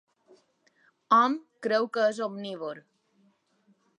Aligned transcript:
Hom 1.17 1.35
creu 1.67 1.85
que 1.97 2.07
és 2.13 2.23
omnívor. 2.29 2.83